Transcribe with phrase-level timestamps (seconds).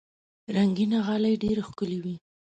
[0.55, 2.15] رنګینه غالۍ ډېر ښکلي وي.